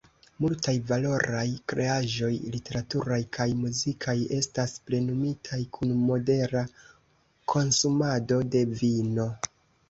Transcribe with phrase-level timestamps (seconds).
[0.43, 1.43] Multaj valoraj
[1.73, 6.65] kreaĵoj literaturaj kaj muzikaj estas plenumitaj kun modera
[7.55, 9.29] konsumado de vino.